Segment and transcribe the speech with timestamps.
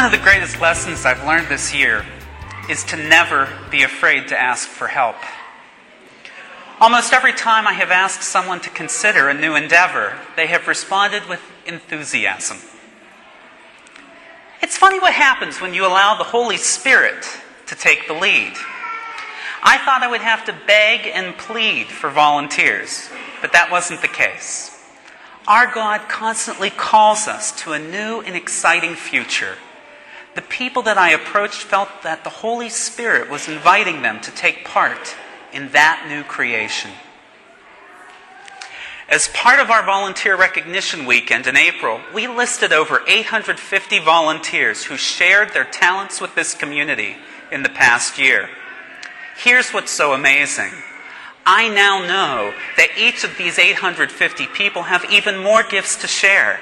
[0.00, 2.06] One of the greatest lessons I've learned this year
[2.70, 5.16] is to never be afraid to ask for help.
[6.80, 11.28] Almost every time I have asked someone to consider a new endeavor, they have responded
[11.28, 12.56] with enthusiasm.
[14.62, 17.22] It's funny what happens when you allow the Holy Spirit
[17.66, 18.54] to take the lead.
[19.62, 23.10] I thought I would have to beg and plead for volunteers,
[23.42, 24.82] but that wasn't the case.
[25.46, 29.56] Our God constantly calls us to a new and exciting future
[30.34, 34.64] the people that I approached felt that the Holy Spirit was inviting them to take
[34.64, 35.16] part
[35.52, 36.90] in that new creation.
[39.08, 44.96] As part of our volunteer recognition weekend in April, we listed over 850 volunteers who
[44.96, 47.16] shared their talents with this community
[47.50, 48.48] in the past year.
[49.36, 50.70] Here's what's so amazing.
[51.44, 56.60] I now know that each of these 850 people have even more gifts to share.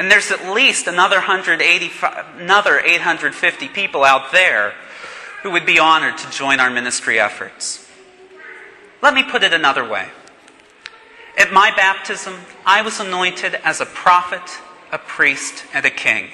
[0.00, 4.72] And there's at least another, another 850 people out there
[5.42, 7.86] who would be honored to join our ministry efforts.
[9.02, 10.08] Let me put it another way.
[11.36, 12.32] At my baptism,
[12.64, 14.40] I was anointed as a prophet,
[14.90, 16.30] a priest, and a king.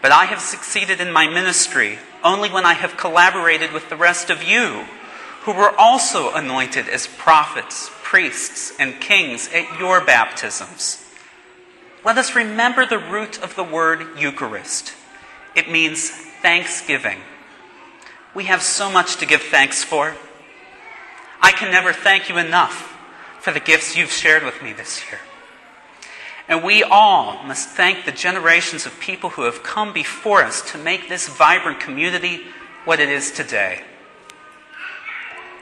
[0.00, 4.30] But I have succeeded in my ministry only when I have collaborated with the rest
[4.30, 4.86] of you,
[5.42, 11.01] who were also anointed as prophets, priests, and kings at your baptisms.
[12.04, 14.92] Let us remember the root of the word Eucharist.
[15.54, 17.18] It means thanksgiving.
[18.34, 20.16] We have so much to give thanks for.
[21.40, 22.96] I can never thank you enough
[23.40, 25.20] for the gifts you've shared with me this year.
[26.48, 30.78] And we all must thank the generations of people who have come before us to
[30.78, 32.42] make this vibrant community
[32.84, 33.82] what it is today.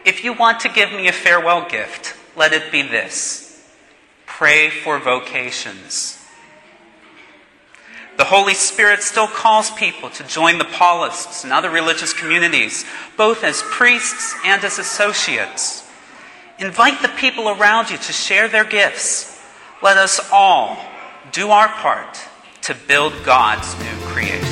[0.07, 3.47] If you want to give me a farewell gift, let it be this
[4.27, 6.20] pray for vocations.
[8.21, 12.85] The Holy Spirit still calls people to join the Paulists and other religious communities,
[13.17, 15.89] both as priests and as associates.
[16.59, 19.41] Invite the people around you to share their gifts.
[19.83, 20.77] Let us all
[21.33, 22.21] do our part
[22.65, 24.50] to build God's new creation.